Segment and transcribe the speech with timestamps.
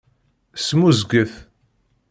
[0.65, 1.31] Smuzget.